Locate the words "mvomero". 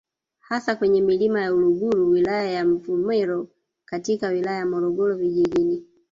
2.65-3.37